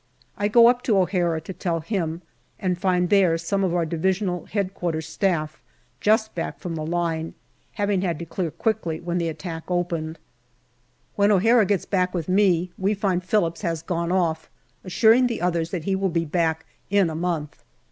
I 0.35 0.47
go 0.47 0.65
up 0.65 0.81
to 0.85 0.97
O'Hara 0.97 1.39
to 1.41 1.53
tell 1.53 1.81
him, 1.81 2.23
and 2.59 2.75
find 2.75 3.11
there 3.11 3.37
some 3.37 3.63
of 3.63 3.75
our 3.75 3.85
D.H.Q. 3.85 4.47
Staff, 5.01 5.61
just 5.99 6.33
back 6.33 6.59
from 6.59 6.73
the 6.73 6.83
line, 6.83 7.35
having 7.73 8.01
had 8.01 8.17
to 8.17 8.25
clear 8.25 8.49
quickly 8.49 8.99
when 8.99 9.19
the 9.19 9.27
attack 9.29 9.65
opened. 9.69 10.17
SEPTEMBER 11.17 11.27
231 11.27 11.29
When 11.29 11.31
O'Hara 11.31 11.65
gets 11.67 11.85
back 11.85 12.15
with 12.15 12.27
me 12.27 12.71
we 12.79 12.95
find 12.95 13.23
Phillips 13.23 13.61
has 13.61 13.83
gone 13.83 14.11
off, 14.11 14.49
assuring 14.83 15.27
the 15.27 15.39
others 15.39 15.69
that 15.69 15.83
he 15.83 15.95
will 15.95 16.09
be 16.09 16.25
back 16.25 16.65
in 16.89 17.07
a 17.07 17.13
month. 17.13 17.63